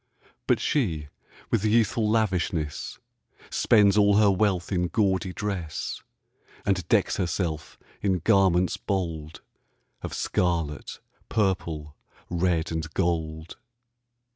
[0.47, 1.09] But she,
[1.51, 2.97] with youthful lavishness,
[3.51, 6.01] Spends all her wealth in gaudy dress,
[6.65, 9.43] And decks herself in garments bold
[10.01, 11.95] Of scarlet, purple,
[12.31, 13.57] red, and gold.